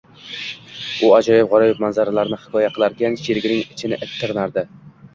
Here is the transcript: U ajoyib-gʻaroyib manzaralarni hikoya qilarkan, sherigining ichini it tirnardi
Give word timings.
U 1.07 1.11
ajoyib-gʻaroyib 1.17 1.85
manzaralarni 1.85 2.41
hikoya 2.49 2.75
qilarkan, 2.81 3.21
sherigining 3.29 3.65
ichini 3.71 4.05
it 4.05 4.21
tirnardi 4.21 4.71